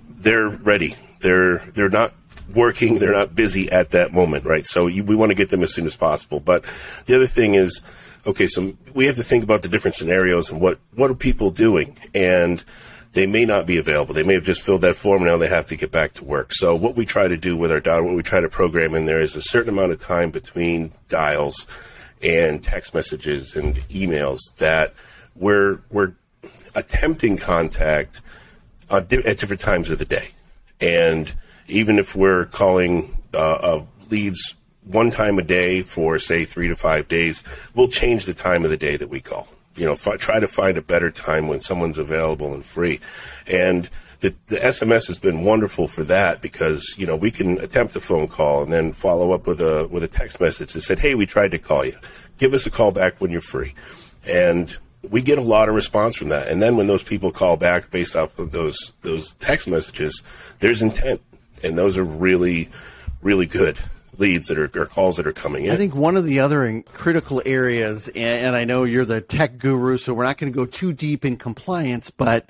they're 0.09 0.47
ready. 0.49 0.95
They're 1.21 1.57
they're 1.57 1.89
not 1.89 2.13
working, 2.53 2.99
they're 2.99 3.11
not 3.11 3.35
busy 3.35 3.71
at 3.71 3.91
that 3.91 4.13
moment, 4.13 4.45
right? 4.45 4.65
So 4.65 4.87
you, 4.87 5.03
we 5.03 5.15
want 5.15 5.29
to 5.31 5.35
get 5.35 5.49
them 5.49 5.63
as 5.63 5.73
soon 5.73 5.85
as 5.85 5.95
possible. 5.95 6.39
But 6.39 6.65
the 7.05 7.15
other 7.15 7.27
thing 7.27 7.53
is, 7.55 7.81
okay, 8.25 8.47
so 8.47 8.73
we 8.93 9.05
have 9.05 9.15
to 9.15 9.23
think 9.23 9.43
about 9.43 9.61
the 9.61 9.69
different 9.69 9.95
scenarios 9.95 10.49
and 10.49 10.59
what 10.61 10.79
what 10.95 11.09
are 11.11 11.15
people 11.15 11.51
doing, 11.51 11.97
and 12.13 12.63
they 13.13 13.25
may 13.25 13.45
not 13.45 13.65
be 13.65 13.77
available. 13.77 14.13
They 14.13 14.23
may 14.23 14.35
have 14.35 14.43
just 14.43 14.61
filled 14.61 14.81
that 14.81 14.95
form 14.95 15.23
and 15.23 15.31
now 15.31 15.37
they 15.37 15.47
have 15.47 15.67
to 15.67 15.75
get 15.75 15.91
back 15.91 16.13
to 16.13 16.23
work. 16.23 16.53
So 16.53 16.75
what 16.75 16.95
we 16.95 17.05
try 17.05 17.27
to 17.27 17.37
do 17.37 17.57
with 17.57 17.71
our 17.71 17.79
dial, 17.79 18.03
what 18.03 18.15
we 18.15 18.21
try 18.21 18.39
to 18.39 18.49
program 18.49 18.93
in 18.93 19.05
there 19.05 19.19
is 19.19 19.35
a 19.35 19.41
certain 19.41 19.73
amount 19.73 19.91
of 19.91 19.99
time 19.99 20.29
between 20.29 20.91
dials 21.07 21.65
and 22.21 22.63
text 22.63 22.93
messages 22.93 23.55
and 23.55 23.75
emails 23.89 24.39
that 24.57 24.93
we're 25.35 25.79
we're 25.89 26.13
attempting 26.75 27.37
contact 27.37 28.21
at 28.91 29.09
different 29.09 29.61
times 29.61 29.89
of 29.89 29.99
the 29.99 30.05
day, 30.05 30.29
and 30.81 31.33
even 31.69 31.99
if 31.99 32.15
we're 32.15 32.45
calling 32.45 33.17
uh, 33.33 33.37
uh, 33.37 33.85
leads 34.09 34.55
one 34.85 35.11
time 35.11 35.37
a 35.37 35.43
day 35.43 35.81
for 35.81 36.17
say 36.19 36.45
three 36.45 36.67
to 36.67 36.75
five 36.75 37.07
days, 37.07 37.43
we'll 37.75 37.87
change 37.87 38.25
the 38.25 38.33
time 38.33 38.63
of 38.63 38.71
the 38.71 38.77
day 38.77 38.97
that 38.97 39.09
we 39.09 39.19
call. 39.19 39.47
You 39.75 39.85
know, 39.85 39.93
f- 39.93 40.17
try 40.19 40.39
to 40.39 40.47
find 40.47 40.77
a 40.77 40.81
better 40.81 41.11
time 41.11 41.47
when 41.47 41.59
someone's 41.59 41.97
available 41.97 42.53
and 42.53 42.65
free. 42.65 42.99
And 43.47 43.89
the, 44.19 44.35
the 44.47 44.57
SMS 44.57 45.07
has 45.07 45.19
been 45.19 45.45
wonderful 45.45 45.87
for 45.87 46.03
that 46.05 46.41
because 46.41 46.95
you 46.97 47.07
know 47.07 47.15
we 47.15 47.31
can 47.31 47.59
attempt 47.59 47.95
a 47.95 48.01
phone 48.01 48.27
call 48.27 48.63
and 48.63 48.73
then 48.73 48.91
follow 48.91 49.31
up 49.31 49.47
with 49.47 49.61
a 49.61 49.87
with 49.87 50.03
a 50.03 50.07
text 50.07 50.41
message 50.41 50.73
that 50.73 50.81
said, 50.81 50.99
"Hey, 50.99 51.15
we 51.15 51.25
tried 51.25 51.51
to 51.51 51.59
call 51.59 51.85
you. 51.85 51.95
Give 52.37 52.53
us 52.53 52.65
a 52.65 52.71
call 52.71 52.91
back 52.91 53.21
when 53.21 53.31
you're 53.31 53.41
free." 53.41 53.73
And 54.27 54.75
we 55.09 55.21
get 55.21 55.37
a 55.37 55.41
lot 55.41 55.69
of 55.69 55.75
response 55.75 56.17
from 56.17 56.29
that. 56.29 56.49
And 56.49 56.61
then 56.61 56.75
when 56.75 56.87
those 56.87 57.03
people 57.03 57.31
call 57.31 57.55
back 57.55 57.89
based 57.91 58.15
off 58.15 58.37
of 58.37 58.51
those 58.51 58.93
those 59.01 59.33
text 59.35 59.67
messages, 59.67 60.21
there's 60.59 60.81
intent 60.81 61.21
and 61.63 61.77
those 61.77 61.97
are 61.97 62.03
really, 62.03 62.69
really 63.21 63.45
good 63.45 63.79
leads 64.17 64.47
that 64.49 64.59
are 64.59 64.69
or 64.75 64.85
calls 64.85 65.17
that 65.17 65.25
are 65.25 65.33
coming 65.33 65.65
in. 65.65 65.71
I 65.71 65.77
think 65.77 65.95
one 65.95 66.17
of 66.17 66.25
the 66.25 66.39
other 66.39 66.83
critical 66.93 67.41
areas, 67.45 68.07
and, 68.09 68.47
and 68.47 68.55
I 68.55 68.65
know 68.65 68.83
you're 68.83 69.05
the 69.05 69.21
tech 69.21 69.57
guru, 69.57 69.97
so 69.97 70.13
we're 70.13 70.25
not 70.25 70.37
going 70.37 70.51
to 70.51 70.55
go 70.55 70.65
too 70.65 70.93
deep 70.93 71.23
in 71.25 71.37
compliance, 71.37 72.09
but 72.11 72.49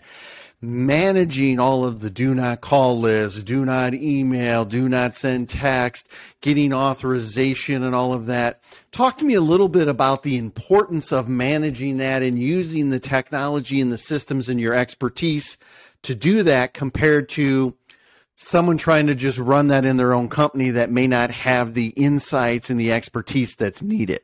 managing 0.62 1.58
all 1.60 1.86
of 1.86 2.01
the 2.01 2.10
do 2.10 2.36
not 2.36 2.60
call 2.60 3.00
lists, 3.00 3.42
do 3.44 3.63
not 3.63 3.94
email, 3.94 4.66
do 4.66 4.89
not 4.89 5.16
send 5.16 5.48
text, 5.48 6.08
getting 6.42 6.74
authorization 6.74 7.84
and 7.84 7.96
all 7.96 8.12
of 8.12 8.25
that. 8.25 8.62
Talk 8.92 9.18
to 9.20 9.25
me 9.25 9.36
a 9.36 9.42
little 9.42 9.70
bit 9.70 9.88
about 9.88 10.24
the 10.24 10.38
importance 10.38 11.13
of 11.13 11.30
managing 11.30 11.98
that 11.98 12.24
and 12.24 12.42
using 12.42 12.89
the 12.89 13.00
technology 13.00 13.80
and 13.80 13.92
the 13.92 13.98
systems 13.98 14.50
and 14.50 14.60
your 14.60 14.74
expertise 14.74 15.58
to 16.01 16.16
do 16.16 16.44
that 16.44 16.74
compared 16.74 17.30
to 17.30 17.74
someone 18.39 18.77
trying 18.77 19.08
to 19.08 19.15
just 19.15 19.38
run 19.38 19.67
that 19.67 19.84
in 19.84 19.98
their 19.98 20.13
own 20.13 20.29
company 20.29 20.69
that 20.72 20.89
may 20.89 21.05
not 21.05 21.29
have 21.29 21.74
the 21.74 21.88
insights 21.89 22.69
and 22.69 22.79
the 22.79 22.93
expertise 22.93 23.53
that's 23.55 23.81
needed. 23.81 24.22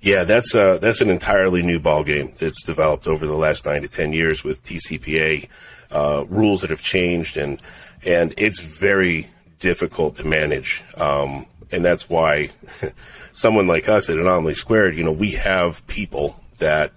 Yeah, 0.00 0.24
that's 0.24 0.54
uh, 0.54 0.78
that's 0.78 1.00
an 1.00 1.10
entirely 1.10 1.62
new 1.62 1.78
ballgame 1.78 2.36
that's 2.36 2.62
developed 2.64 3.06
over 3.06 3.26
the 3.26 3.34
last 3.34 3.64
nine 3.64 3.82
to 3.82 3.88
ten 3.88 4.12
years 4.12 4.42
with 4.44 4.64
TCPA 4.64 5.48
uh, 5.90 6.24
rules 6.28 6.62
that 6.62 6.70
have 6.70 6.82
changed, 6.82 7.36
and 7.36 7.60
and 8.04 8.34
it's 8.36 8.60
very 8.60 9.28
difficult 9.60 10.16
to 10.16 10.26
manage, 10.26 10.82
um, 10.98 11.46
and 11.70 11.84
that's 11.84 12.08
why 12.10 12.50
someone 13.32 13.66
like 13.66 13.88
us 13.88 14.10
at 14.10 14.18
Anomaly 14.18 14.54
Squared, 14.54 14.96
you 14.96 15.04
know, 15.04 15.12
we 15.12 15.30
have 15.32 15.86
people 15.86 16.38
that 16.58 16.92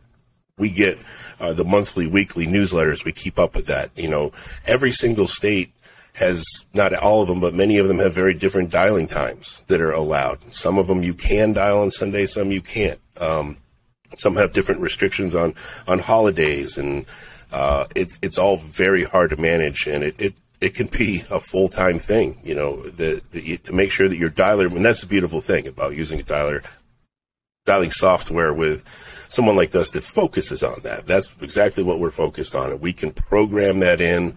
we 0.57 0.69
get 0.69 0.97
uh, 1.39 1.53
the 1.53 1.65
monthly, 1.65 2.07
weekly 2.07 2.47
newsletters. 2.47 3.05
We 3.05 3.11
keep 3.11 3.37
up 3.39 3.55
with 3.55 3.67
that. 3.67 3.91
You 3.95 4.09
know, 4.09 4.31
every 4.65 4.91
single 4.91 5.27
state 5.27 5.71
has 6.13 6.43
not 6.73 6.93
all 6.95 7.21
of 7.21 7.27
them, 7.27 7.39
but 7.39 7.53
many 7.53 7.77
of 7.77 7.87
them 7.87 7.99
have 7.99 8.13
very 8.13 8.33
different 8.33 8.71
dialing 8.71 9.07
times 9.07 9.63
that 9.67 9.81
are 9.81 9.91
allowed. 9.91 10.43
Some 10.51 10.77
of 10.77 10.87
them 10.87 11.03
you 11.03 11.13
can 11.13 11.53
dial 11.53 11.81
on 11.81 11.91
Sunday, 11.91 12.25
some 12.25 12.51
you 12.51 12.61
can't. 12.61 12.99
Um, 13.19 13.57
some 14.17 14.35
have 14.35 14.53
different 14.53 14.81
restrictions 14.81 15.35
on 15.35 15.53
on 15.87 15.99
holidays, 15.99 16.77
and 16.77 17.05
uh, 17.51 17.85
it's 17.95 18.17
it's 18.21 18.37
all 18.37 18.57
very 18.57 19.03
hard 19.03 19.29
to 19.29 19.37
manage, 19.37 19.85
and 19.85 20.03
it, 20.03 20.19
it 20.19 20.33
it 20.59 20.73
can 20.73 20.87
be 20.87 21.23
a 21.29 21.39
full 21.39 21.67
time 21.67 21.99
thing. 21.99 22.37
You 22.43 22.55
know, 22.55 22.81
the, 22.81 23.21
the, 23.31 23.57
to 23.57 23.73
make 23.73 23.91
sure 23.91 24.07
that 24.07 24.17
your 24.17 24.29
dialer, 24.29 24.73
and 24.73 24.83
that's 24.83 25.01
the 25.01 25.07
beautiful 25.07 25.41
thing 25.41 25.67
about 25.67 25.95
using 25.95 26.19
a 26.19 26.23
dialer, 26.23 26.63
dialing 27.65 27.91
software 27.91 28.53
with 28.53 28.83
someone 29.29 29.55
like 29.55 29.73
us 29.75 29.91
that 29.91 30.03
focuses 30.03 30.63
on 30.63 30.79
that. 30.83 31.05
That's 31.05 31.33
exactly 31.41 31.83
what 31.83 31.99
we're 31.99 32.11
focused 32.11 32.55
on. 32.55 32.71
And 32.71 32.81
we 32.81 32.93
can 32.93 33.11
program 33.11 33.79
that 33.79 34.01
in, 34.01 34.33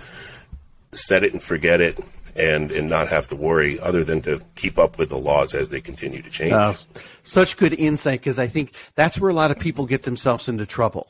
set 0.92 1.22
it 1.22 1.32
and 1.32 1.42
forget 1.42 1.80
it, 1.80 1.98
and, 2.36 2.70
and 2.70 2.88
not 2.88 3.08
have 3.08 3.26
to 3.28 3.36
worry 3.36 3.78
other 3.80 4.04
than 4.04 4.22
to 4.22 4.40
keep 4.54 4.78
up 4.78 4.98
with 4.98 5.10
the 5.10 5.18
laws 5.18 5.54
as 5.54 5.68
they 5.68 5.80
continue 5.80 6.22
to 6.22 6.30
change. 6.30 6.52
Uh, 6.52 6.74
such 7.22 7.56
good 7.56 7.74
insight 7.74 8.20
because 8.20 8.38
I 8.38 8.46
think 8.46 8.72
that's 8.94 9.18
where 9.18 9.30
a 9.30 9.34
lot 9.34 9.50
of 9.50 9.58
people 9.58 9.86
get 9.86 10.02
themselves 10.02 10.48
into 10.48 10.66
trouble. 10.66 11.08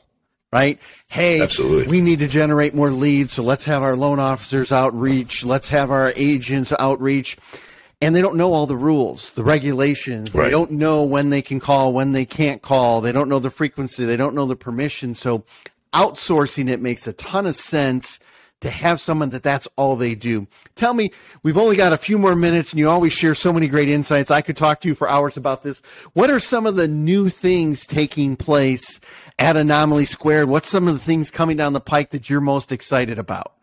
Right? 0.51 0.79
Hey, 1.07 1.41
Absolutely. 1.41 1.87
we 1.87 2.01
need 2.01 2.19
to 2.19 2.27
generate 2.27 2.73
more 2.73 2.91
leads, 2.91 3.31
so 3.31 3.41
let's 3.41 3.63
have 3.63 3.83
our 3.83 3.95
loan 3.95 4.19
officers 4.19 4.73
outreach. 4.73 5.45
Let's 5.45 5.69
have 5.69 5.91
our 5.91 6.11
agents 6.17 6.73
outreach 6.77 7.37
and 8.01 8.15
they 8.15 8.21
don't 8.21 8.35
know 8.35 8.53
all 8.53 8.65
the 8.65 8.75
rules, 8.75 9.31
the 9.33 9.43
regulations. 9.43 10.33
Right. 10.33 10.45
They 10.45 10.51
don't 10.51 10.71
know 10.71 11.03
when 11.03 11.29
they 11.29 11.41
can 11.41 11.59
call, 11.59 11.93
when 11.93 12.11
they 12.11 12.25
can't 12.25 12.61
call. 12.61 12.99
They 12.99 13.11
don't 13.11 13.29
know 13.29 13.39
the 13.39 13.51
frequency. 13.51 14.05
They 14.05 14.17
don't 14.17 14.33
know 14.33 14.47
the 14.47 14.55
permission. 14.55 15.13
So 15.13 15.45
outsourcing 15.93 16.69
it 16.69 16.81
makes 16.81 17.05
a 17.05 17.13
ton 17.13 17.45
of 17.45 17.55
sense 17.55 18.19
to 18.61 18.69
have 18.69 19.01
someone 19.01 19.29
that 19.29 19.43
that's 19.43 19.67
all 19.75 19.95
they 19.95 20.15
do. 20.15 20.47
Tell 20.75 20.93
me, 20.93 21.11
we've 21.43 21.57
only 21.57 21.75
got 21.75 21.93
a 21.93 21.97
few 21.97 22.17
more 22.17 22.35
minutes 22.35 22.71
and 22.71 22.79
you 22.79 22.89
always 22.89 23.11
share 23.11 23.35
so 23.35 23.51
many 23.51 23.67
great 23.67 23.89
insights. 23.89 24.31
I 24.31 24.41
could 24.41 24.57
talk 24.57 24.81
to 24.81 24.87
you 24.87 24.95
for 24.95 25.09
hours 25.09 25.35
about 25.35 25.63
this. 25.63 25.81
What 26.13 26.29
are 26.29 26.39
some 26.39 26.67
of 26.67 26.75
the 26.75 26.87
new 26.87 27.29
things 27.29 27.87
taking 27.87 28.35
place 28.35 28.99
at 29.39 29.57
Anomaly 29.57 30.05
Squared? 30.05 30.47
What's 30.47 30.69
some 30.69 30.87
of 30.87 30.93
the 30.93 31.03
things 31.03 31.31
coming 31.31 31.57
down 31.57 31.73
the 31.73 31.79
pike 31.79 32.11
that 32.11 32.29
you're 32.29 32.41
most 32.41 32.71
excited 32.71 33.17
about? 33.17 33.53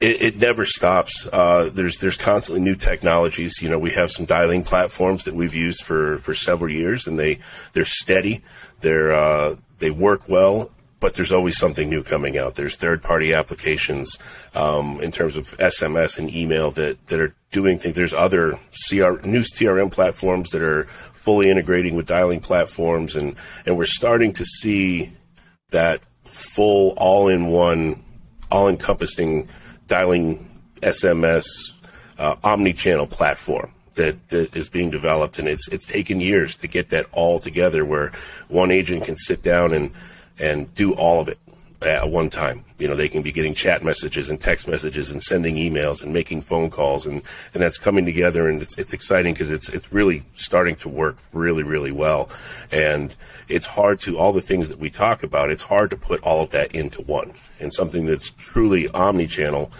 It, 0.00 0.22
it, 0.22 0.36
never 0.36 0.64
stops. 0.64 1.26
Uh, 1.32 1.70
there's 1.72 1.98
there's 1.98 2.18
constantly 2.18 2.62
new 2.62 2.76
technologies. 2.76 3.62
You 3.62 3.70
know, 3.70 3.78
we 3.78 3.90
have 3.92 4.10
some 4.10 4.26
dialing 4.26 4.62
platforms 4.62 5.24
that 5.24 5.34
we've 5.34 5.54
used 5.54 5.84
for, 5.84 6.18
for 6.18 6.34
several 6.34 6.70
years, 6.70 7.06
and 7.06 7.18
they 7.18 7.38
they're 7.72 7.86
steady. 7.86 8.42
They're 8.80 9.12
uh, 9.12 9.56
they 9.78 9.90
work 9.90 10.28
well, 10.28 10.70
but 11.00 11.14
there's 11.14 11.32
always 11.32 11.56
something 11.56 11.88
new 11.88 12.02
coming 12.02 12.36
out. 12.36 12.56
There's 12.56 12.76
third 12.76 13.02
party 13.02 13.32
applications 13.32 14.18
um, 14.54 15.00
in 15.00 15.12
terms 15.12 15.34
of 15.34 15.46
SMS 15.56 16.18
and 16.18 16.32
email 16.32 16.70
that 16.72 17.06
that 17.06 17.18
are 17.18 17.34
doing 17.50 17.78
things. 17.78 17.96
There's 17.96 18.12
other 18.12 18.52
CR, 18.88 19.26
new 19.26 19.40
CRM 19.40 19.90
platforms 19.90 20.50
that 20.50 20.62
are 20.62 20.84
fully 20.84 21.48
integrating 21.48 21.96
with 21.96 22.06
dialing 22.06 22.40
platforms, 22.40 23.16
and 23.16 23.34
and 23.64 23.78
we're 23.78 23.86
starting 23.86 24.34
to 24.34 24.44
see 24.44 25.10
that 25.70 26.02
full 26.24 26.92
all 26.98 27.28
in 27.28 27.46
one, 27.46 28.04
all 28.50 28.68
encompassing 28.68 29.48
dialing 29.86 30.48
SMS 30.76 31.46
uh, 32.18 32.36
omni-channel 32.42 33.06
platform 33.06 33.72
that, 33.94 34.28
that 34.28 34.54
is 34.54 34.68
being 34.68 34.90
developed, 34.90 35.38
and 35.38 35.48
it's 35.48 35.68
it's 35.68 35.86
taken 35.86 36.20
years 36.20 36.56
to 36.56 36.68
get 36.68 36.90
that 36.90 37.06
all 37.12 37.38
together, 37.38 37.84
where 37.84 38.12
one 38.48 38.70
agent 38.70 39.04
can 39.04 39.16
sit 39.16 39.42
down 39.42 39.72
and 39.72 39.90
and 40.38 40.72
do 40.74 40.92
all 40.94 41.20
of 41.20 41.28
it. 41.28 41.38
At 41.82 42.10
one 42.10 42.30
time. 42.30 42.64
You 42.78 42.88
know, 42.88 42.94
they 42.94 43.08
can 43.08 43.22
be 43.22 43.32
getting 43.32 43.54
chat 43.54 43.82
messages 43.84 44.28
and 44.28 44.40
text 44.40 44.68
messages 44.68 45.10
and 45.10 45.22
sending 45.22 45.56
emails 45.56 46.02
and 46.02 46.12
making 46.12 46.42
phone 46.42 46.70
calls, 46.70 47.06
and, 47.06 47.22
and 47.54 47.62
that's 47.62 47.78
coming 47.78 48.04
together, 48.04 48.48
and 48.48 48.60
it's 48.62 48.78
it's 48.78 48.92
exciting 48.92 49.34
because 49.34 49.50
it's 49.50 49.68
it's 49.68 49.92
really 49.92 50.24
starting 50.34 50.76
to 50.76 50.88
work 50.88 51.16
really 51.32 51.62
really 51.62 51.92
well, 51.92 52.30
and 52.70 53.14
it's 53.48 53.66
hard 53.66 54.00
to 54.00 54.18
all 54.18 54.32
the 54.32 54.40
things 54.40 54.68
that 54.68 54.78
we 54.78 54.90
talk 54.90 55.22
about. 55.22 55.50
It's 55.50 55.62
hard 55.62 55.90
to 55.90 55.96
put 55.96 56.22
all 56.22 56.42
of 56.42 56.50
that 56.50 56.74
into 56.74 57.02
one, 57.02 57.32
and 57.60 57.72
something 57.72 58.06
that's 58.06 58.30
truly 58.30 58.88
omni-channel. 58.88 59.70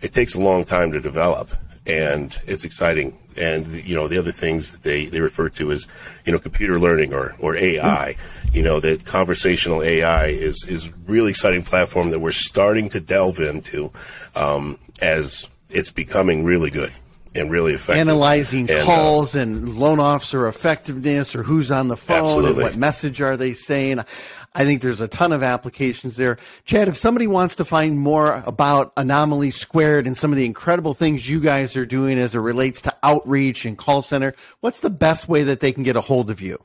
It 0.00 0.12
takes 0.12 0.34
a 0.34 0.40
long 0.40 0.64
time 0.64 0.92
to 0.92 1.00
develop, 1.00 1.50
and 1.86 2.36
it's 2.46 2.64
exciting. 2.64 3.16
And 3.40 3.66
you 3.84 3.96
know, 3.96 4.06
the 4.06 4.18
other 4.18 4.32
things 4.32 4.72
that 4.72 4.82
they 4.82 5.06
they 5.06 5.20
refer 5.20 5.48
to 5.50 5.72
as 5.72 5.86
you 6.26 6.32
know 6.32 6.38
computer 6.38 6.78
learning 6.78 7.12
or 7.12 7.34
or 7.38 7.56
AI. 7.56 8.16
You 8.52 8.62
know, 8.62 8.80
that 8.80 9.04
conversational 9.04 9.82
AI 9.82 10.26
is 10.26 10.66
is 10.68 10.90
really 11.06 11.30
exciting 11.30 11.62
platform 11.62 12.10
that 12.10 12.20
we're 12.20 12.32
starting 12.32 12.88
to 12.90 13.00
delve 13.00 13.40
into 13.40 13.90
um, 14.34 14.78
as 15.00 15.48
it's 15.70 15.90
becoming 15.90 16.44
really 16.44 16.70
good 16.70 16.92
and 17.34 17.50
really 17.50 17.74
effective. 17.74 18.00
Analyzing 18.00 18.70
and, 18.70 18.80
uh, 18.80 18.84
calls 18.84 19.36
uh, 19.36 19.40
and 19.40 19.78
loan 19.78 20.00
officer 20.00 20.48
effectiveness 20.48 21.34
or 21.34 21.42
who's 21.42 21.70
on 21.70 21.88
the 21.88 21.96
phone 21.96 22.18
absolutely. 22.18 22.50
and 22.50 22.58
what 22.62 22.76
message 22.76 23.20
are 23.20 23.36
they 23.36 23.52
saying. 23.52 24.00
I 24.52 24.64
think 24.64 24.82
there's 24.82 25.00
a 25.00 25.08
ton 25.08 25.32
of 25.32 25.42
applications 25.44 26.16
there. 26.16 26.36
Chad, 26.64 26.88
if 26.88 26.96
somebody 26.96 27.28
wants 27.28 27.54
to 27.56 27.64
find 27.64 27.98
more 27.98 28.42
about 28.46 28.92
Anomaly 28.96 29.52
Squared 29.52 30.06
and 30.06 30.16
some 30.16 30.32
of 30.32 30.36
the 30.36 30.44
incredible 30.44 30.92
things 30.92 31.28
you 31.28 31.38
guys 31.38 31.76
are 31.76 31.86
doing 31.86 32.18
as 32.18 32.34
it 32.34 32.40
relates 32.40 32.82
to 32.82 32.94
outreach 33.02 33.64
and 33.64 33.78
call 33.78 34.02
center, 34.02 34.34
what's 34.60 34.80
the 34.80 34.90
best 34.90 35.28
way 35.28 35.44
that 35.44 35.60
they 35.60 35.72
can 35.72 35.84
get 35.84 35.94
a 35.94 36.00
hold 36.00 36.30
of 36.30 36.40
you? 36.40 36.60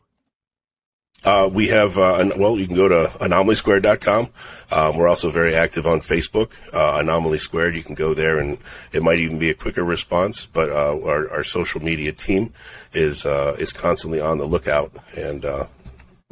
Uh, 1.24 1.50
we 1.52 1.68
have, 1.68 1.98
uh, 1.98 2.30
well, 2.38 2.60
you 2.60 2.68
can 2.68 2.76
go 2.76 2.88
to 2.88 3.12
anomalysquared.com. 3.20 4.30
Um, 4.72 4.98
we're 4.98 5.08
also 5.08 5.32
very 5.32 5.56
active 5.56 5.88
on 5.88 6.00
Facebook, 6.00 6.52
uh, 6.72 7.00
Anomaly 7.02 7.40
Squared. 7.40 7.76
You 7.76 7.82
can 7.82 7.96
go 7.96 8.14
there 8.14 8.38
and 8.38 8.60
it 8.94 9.02
might 9.02 9.18
even 9.18 9.40
be 9.40 9.50
a 9.50 9.56
quicker 9.56 9.84
response, 9.84 10.46
but, 10.46 10.70
uh, 10.70 11.00
our, 11.04 11.30
our, 11.32 11.44
social 11.44 11.82
media 11.82 12.12
team 12.12 12.54
is, 12.94 13.26
uh, 13.26 13.56
is 13.58 13.74
constantly 13.74 14.22
on 14.22 14.38
the 14.38 14.46
lookout 14.46 14.92
and, 15.18 15.46
uh, 15.46 15.66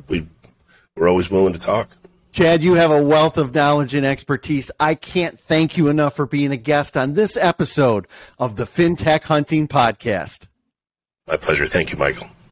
we, 0.07 0.27
we're 0.95 1.09
always 1.09 1.31
willing 1.31 1.53
to 1.53 1.59
talk. 1.59 1.89
Chad, 2.31 2.63
you 2.63 2.73
have 2.73 2.89
a 2.89 3.03
wealth 3.03 3.37
of 3.37 3.53
knowledge 3.53 3.93
and 3.93 4.05
expertise. 4.05 4.71
I 4.79 4.95
can't 4.95 5.39
thank 5.39 5.77
you 5.77 5.87
enough 5.87 6.15
for 6.15 6.25
being 6.25 6.51
a 6.51 6.57
guest 6.57 6.97
on 6.97 7.13
this 7.13 7.37
episode 7.37 8.07
of 8.39 8.55
the 8.55 8.65
FinTech 8.65 9.23
Hunting 9.23 9.67
Podcast. 9.67 10.47
My 11.27 11.37
pleasure. 11.37 11.67
Thank 11.67 11.91
you, 11.91 11.99
Michael. 11.99 12.27